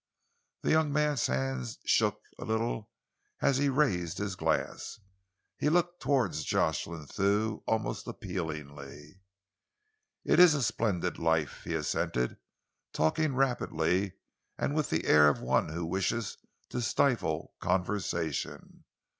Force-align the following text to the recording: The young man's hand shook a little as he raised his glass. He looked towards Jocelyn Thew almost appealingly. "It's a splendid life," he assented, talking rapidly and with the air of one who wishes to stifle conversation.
The 0.63 0.71
young 0.71 0.91
man's 0.91 1.27
hand 1.27 1.77
shook 1.85 2.23
a 2.39 2.43
little 2.43 2.89
as 3.39 3.57
he 3.57 3.69
raised 3.69 4.17
his 4.17 4.35
glass. 4.35 4.99
He 5.59 5.69
looked 5.69 6.01
towards 6.01 6.43
Jocelyn 6.43 7.05
Thew 7.05 7.61
almost 7.67 8.07
appealingly. 8.07 9.19
"It's 10.25 10.55
a 10.55 10.63
splendid 10.63 11.19
life," 11.19 11.61
he 11.65 11.75
assented, 11.75 12.37
talking 12.93 13.35
rapidly 13.35 14.13
and 14.57 14.73
with 14.73 14.89
the 14.89 15.05
air 15.05 15.29
of 15.29 15.39
one 15.39 15.69
who 15.69 15.85
wishes 15.85 16.35
to 16.69 16.81
stifle 16.81 17.53
conversation. 17.59 18.85